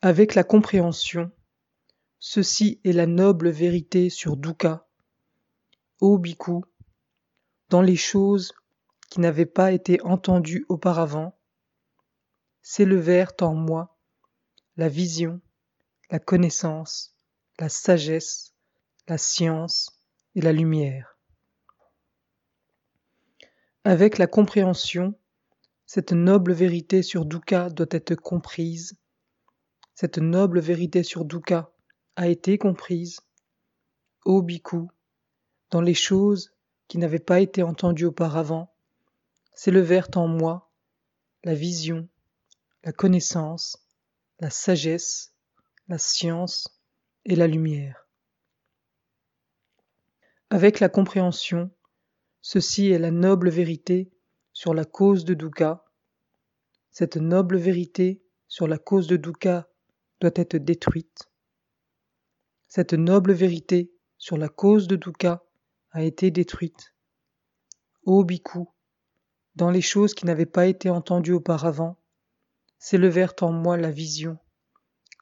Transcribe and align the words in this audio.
Avec 0.00 0.36
la 0.36 0.44
compréhension, 0.44 1.32
ceci 2.20 2.80
est 2.84 2.92
la 2.92 3.06
noble 3.06 3.50
vérité 3.50 4.10
sur 4.10 4.36
Dukkha. 4.36 4.86
Ô 6.00 6.18
Bhikkhu, 6.18 6.60
dans 7.68 7.82
les 7.82 7.96
choses 7.96 8.52
qui 9.10 9.18
n'avaient 9.18 9.44
pas 9.44 9.72
été 9.72 10.00
entendues 10.02 10.64
auparavant, 10.68 11.36
s'élevèrent 12.62 13.32
en 13.40 13.54
moi 13.54 13.98
la 14.76 14.88
vision, 14.88 15.40
la 16.12 16.20
connaissance, 16.20 17.16
la 17.58 17.68
sagesse, 17.68 18.54
la 19.08 19.18
science 19.18 20.00
et 20.36 20.40
la 20.40 20.52
lumière. 20.52 21.18
Avec 23.82 24.16
la 24.16 24.28
compréhension, 24.28 25.18
cette 25.86 26.12
noble 26.12 26.52
vérité 26.52 27.02
sur 27.02 27.24
Dukkha 27.24 27.68
doit 27.70 27.86
être 27.90 28.14
comprise. 28.14 28.96
Cette 30.00 30.18
noble 30.18 30.60
vérité 30.60 31.02
sur 31.02 31.24
Dukkha 31.24 31.72
a 32.14 32.28
été 32.28 32.56
comprise. 32.56 33.18
Ô 34.24 34.42
Bhikkhu, 34.42 34.86
dans 35.72 35.80
les 35.80 35.92
choses 35.92 36.54
qui 36.86 36.98
n'avaient 36.98 37.18
pas 37.18 37.40
été 37.40 37.64
entendues 37.64 38.04
auparavant, 38.04 38.72
s'élevèrent 39.54 40.10
en 40.14 40.28
moi 40.28 40.70
la 41.42 41.52
vision, 41.52 42.08
la 42.84 42.92
connaissance, 42.92 43.84
la 44.38 44.50
sagesse, 44.50 45.34
la 45.88 45.98
science 45.98 46.80
et 47.24 47.34
la 47.34 47.48
lumière. 47.48 48.06
Avec 50.48 50.78
la 50.78 50.88
compréhension, 50.88 51.72
ceci 52.40 52.86
est 52.86 53.00
la 53.00 53.10
noble 53.10 53.50
vérité 53.50 54.12
sur 54.52 54.74
la 54.74 54.84
cause 54.84 55.24
de 55.24 55.34
Dukkha. 55.34 55.84
Cette 56.92 57.16
noble 57.16 57.56
vérité 57.56 58.22
sur 58.46 58.68
la 58.68 58.78
cause 58.78 59.08
de 59.08 59.16
Dukkha 59.16 59.67
doit 60.20 60.32
être 60.34 60.56
détruite. 60.56 61.28
Cette 62.66 62.92
noble 62.92 63.32
vérité 63.32 63.92
sur 64.18 64.36
la 64.36 64.48
cause 64.48 64.88
de 64.88 64.96
Dukkha 64.96 65.44
a 65.90 66.02
été 66.02 66.30
détruite. 66.30 66.94
Ô 68.04 68.24
Bhikkhu, 68.24 68.64
dans 69.54 69.70
les 69.70 69.80
choses 69.80 70.14
qui 70.14 70.26
n'avaient 70.26 70.46
pas 70.46 70.66
été 70.66 70.90
entendues 70.90 71.32
auparavant, 71.32 71.98
s'élevèrent 72.78 73.34
en 73.40 73.52
moi 73.52 73.76
la 73.76 73.90
vision, 73.90 74.38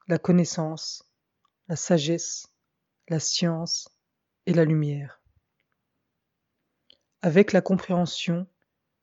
la 0.07 0.19
connaissance, 0.19 1.03
la 1.67 1.75
sagesse, 1.75 2.47
la 3.07 3.19
science 3.19 3.89
et 4.45 4.53
la 4.53 4.65
lumière. 4.65 5.21
Avec 7.21 7.51
la 7.51 7.61
compréhension, 7.61 8.47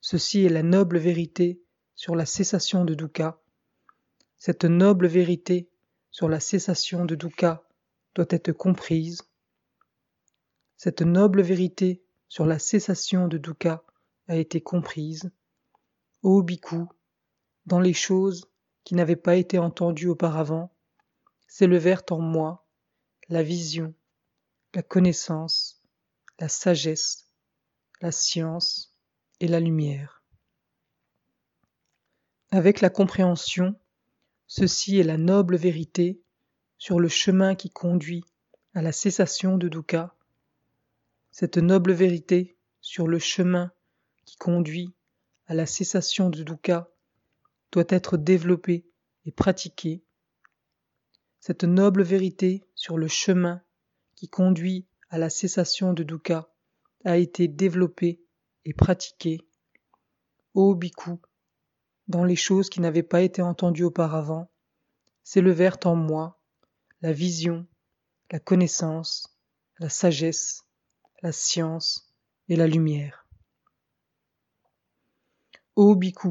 ceci 0.01 0.45
est 0.45 0.51
la 0.51 0.63
noble 0.63 0.99
vérité 0.99 1.61
sur 1.95 2.15
la 2.15 2.27
cessation 2.27 2.85
de 2.85 2.95
dukkha. 2.95 3.41
Cette 4.37 4.65
noble 4.65 5.07
vérité 5.07 5.69
sur 6.15 6.29
la 6.29 6.39
cessation 6.39 7.05
de 7.05 7.17
dukkha 7.17 7.65
doit 8.15 8.29
être 8.31 8.53
comprise. 8.53 9.23
Cette 10.77 11.03
noble 11.03 11.43
vérité 11.43 12.05
sur 12.29 12.47
la 12.47 12.61
cessation 12.61 13.27
de 13.27 13.37
dukkha 13.37 13.83
a 14.29 14.37
été 14.37 14.61
comprise. 14.61 15.33
Ô 16.23 16.41
Bhikkhu, 16.41 16.85
dans 17.67 17.81
les 17.81 17.95
choses 17.95 18.49
qui 18.85 18.95
n'avaient 18.95 19.17
pas 19.17 19.35
été 19.35 19.59
entendues 19.59 20.07
auparavant, 20.07 20.73
s'élevèrent 21.49 22.05
en 22.11 22.21
moi 22.21 22.65
la 23.29 23.43
vision, 23.43 23.93
la 24.73 24.85
connaissance, 24.85 25.83
la 26.39 26.49
sagesse, 26.49 27.27
la 28.01 28.13
science 28.13 28.97
et 29.41 29.49
la 29.49 29.59
lumière. 29.59 30.23
Avec 32.53 32.81
la 32.81 32.91
compréhension, 32.91 33.75
ceci 34.47 34.99
est 34.99 35.05
la 35.05 35.19
noble 35.19 35.57
vérité 35.57 36.21
sur 36.79 37.01
le 37.01 37.09
chemin 37.09 37.55
qui 37.55 37.71
conduit 37.71 38.25
à 38.75 38.83
la 38.83 38.93
cessation 38.93 39.57
de 39.57 39.69
dukkha. 39.69 40.15
Cette 41.31 41.59
noble 41.59 41.93
vérité 41.93 42.57
sur 42.81 43.09
le 43.09 43.19
chemin 43.19 43.73
qui 44.25 44.37
conduit 44.37 44.93
à 45.47 45.55
la 45.55 45.67
cessation 45.67 46.31
de 46.31 46.43
dukkha 46.43 46.91
doit 47.73 47.85
être 47.89 48.17
développée 48.17 48.85
et 49.27 49.33
pratiquée. 49.33 50.03
Cette 51.41 51.65
noble 51.65 52.03
vérité 52.03 52.65
sur 52.75 52.99
le 52.99 53.09
chemin 53.09 53.63
qui 54.15 54.29
conduit 54.29 54.87
à 55.11 55.19
la 55.19 55.31
cessation 55.31 55.93
de 55.93 56.03
dukkha 56.03 56.49
a 57.05 57.17
été 57.19 57.49
développée 57.49 58.21
et 58.65 58.73
pratiquée. 58.73 59.41
Ô 60.55 60.75
Bhikkhu, 60.75 61.19
dans 62.09 62.25
les 62.25 62.37
choses 62.37 62.69
qui 62.69 62.81
n'avaient 62.81 63.03
pas 63.03 63.23
été 63.23 63.43
entendues 63.43 63.85
auparavant, 63.85 64.51
s'élevèrent 65.23 65.79
en 65.85 65.97
moi 65.97 66.41
la 67.01 67.13
vision, 67.13 67.67
la 68.31 68.39
connaissance, 68.39 69.39
la 69.79 69.89
sagesse, 69.89 70.65
la 71.23 71.33
science 71.33 72.15
et 72.49 72.57
la 72.57 72.67
lumière. 72.67 73.27
Ô 75.77 75.95
Bhikkhu, 75.95 76.31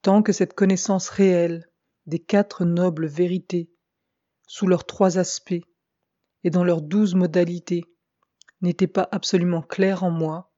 tant 0.00 0.22
que 0.22 0.32
cette 0.32 0.54
connaissance 0.54 1.08
réelle 1.08 1.70
des 2.06 2.18
quatre 2.18 2.64
nobles 2.64 3.06
vérités, 3.06 3.70
sous 4.46 4.66
leurs 4.66 4.84
trois 4.84 5.18
aspects 5.18 5.64
et 6.44 6.50
dans 6.50 6.64
leurs 6.64 6.82
douze 6.82 7.14
modalités, 7.14 7.84
n'était 8.60 8.86
pas 8.86 9.08
absolument 9.12 9.62
claire 9.62 10.02
en 10.02 10.10
moi, 10.10 10.52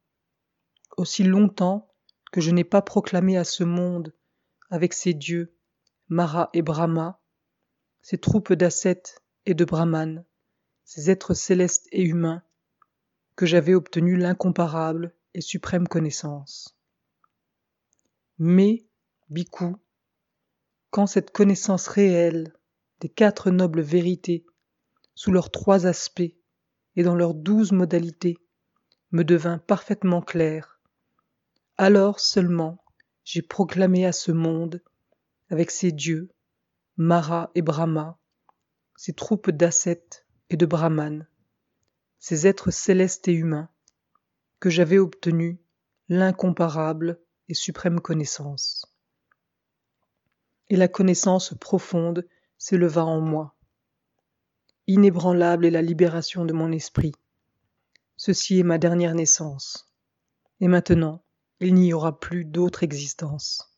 aussi 0.97 1.25
longtemps 1.25 1.94
que 2.35 2.41
je 2.41 2.51
n'ai 2.51 2.65
pas 2.65 2.83
proclamé 2.83 3.37
à 3.37 3.45
ce 3.45 3.63
monde, 3.63 4.13
avec 4.69 4.93
ses 4.93 5.15
dieux, 5.15 5.55
Mara 6.09 6.51
et 6.53 6.63
Brahma, 6.63 7.23
ses 8.03 8.19
troupes 8.19 8.53
d'ascètes 8.53 9.23
et 9.47 9.55
de 9.55 9.65
brahmanes, 9.65 10.25
ces 10.83 11.13
êtres 11.13 11.35
célestes 11.35 11.87
et 11.93 12.03
humains, 12.03 12.43
que 13.37 13.47
j'avais 13.47 13.75
obtenu 13.75 14.17
l'incomparable 14.17 15.15
et 15.35 15.41
suprême 15.41 15.87
connaissance. 15.87 16.77
Mais, 18.39 18.85
Bhikkhu, 19.29 19.77
quand 20.91 21.07
cette 21.07 21.31
connaissance 21.31 21.87
réelle 21.87 22.53
des 22.99 23.11
quatre 23.11 23.53
nobles 23.53 23.81
vérités, 23.81 24.45
sous 25.15 25.31
leurs 25.31 25.53
trois 25.53 25.87
aspects 25.87 26.35
et 26.97 27.05
dans 27.05 27.15
leurs 27.15 27.35
douze 27.35 27.71
modalités, 27.71 28.39
me 29.13 29.23
devint 29.23 29.59
parfaitement 29.59 30.21
claire, 30.21 30.74
alors 31.77 32.21
seulement 32.21 32.85
j'ai 33.25 33.43
proclamé 33.43 34.07
à 34.07 34.13
ce 34.13 34.31
monde, 34.31 34.83
avec 35.51 35.71
ses 35.71 35.93
dieux, 35.93 36.31
Mara 36.97 37.51
et 37.55 37.63
Brahma, 37.63 38.19
ses 38.97 39.13
troupes 39.13 39.51
d'ascètes 39.51 40.27
et 40.51 40.57
de 40.57 40.67
brahmanes, 40.67 41.27
ces 42.19 42.47
êtres 42.47 42.71
célestes 42.71 43.27
et 43.29 43.33
humains, 43.33 43.69
que 44.61 44.71
j'avais 44.71 44.99
obtenu 44.99 45.59
l'incomparable 46.09 47.21
et 47.49 47.55
suprême 47.55 48.01
connaissance. 48.01 48.87
Et 50.69 50.77
la 50.77 50.89
connaissance 50.89 51.55
profonde 51.59 52.27
s'éleva 52.57 53.05
en 53.05 53.21
moi. 53.21 53.57
Inébranlable 54.87 55.67
est 55.67 55.71
la 55.71 55.83
libération 55.83 56.45
de 56.45 56.53
mon 56.53 56.71
esprit. 56.71 57.15
Ceci 58.17 58.61
est 58.61 58.65
ma 58.65 58.79
dernière 58.79 59.15
naissance. 59.15 59.91
Et 60.61 60.69
maintenant, 60.69 61.24
il 61.61 61.75
n'y 61.75 61.93
aura 61.93 62.19
plus 62.19 62.45
d'autre 62.45 62.83
existence. 62.83 63.71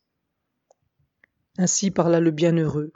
Ainsi 1.57 1.91
parla 1.91 2.19
le 2.19 2.31
bienheureux, 2.31 2.93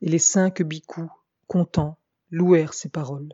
et 0.00 0.08
les 0.08 0.18
cinq 0.18 0.62
bhikkhus, 0.62 1.08
contents, 1.46 1.98
louèrent 2.30 2.74
ses 2.74 2.88
paroles. 2.88 3.32